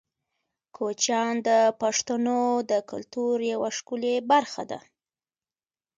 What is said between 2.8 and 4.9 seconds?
کلتور یوه ښکلې برخه ده.